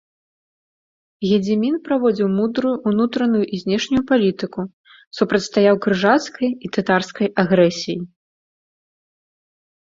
Гедзімін 1.31 1.75
праводзіў 1.87 2.27
мудрую 2.37 2.71
ўнутраную 2.91 3.41
і 3.57 3.59
знешнюю 3.63 4.01
палітыку, 4.13 4.61
супрацьстаяў 5.19 5.75
крыжацкай 5.85 6.49
і 6.69 6.73
татарскай 6.79 7.27
агрэсіі. 7.45 7.97